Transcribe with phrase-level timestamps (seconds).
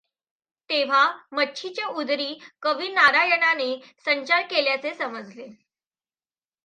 [0.69, 1.01] तेव्हा
[1.31, 3.75] मच्छीच्या उदरी कविनारायणाने
[4.05, 5.47] संचार केल्याचे समजले.